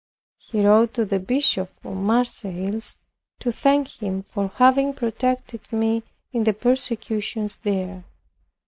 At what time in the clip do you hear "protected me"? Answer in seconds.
4.95-6.01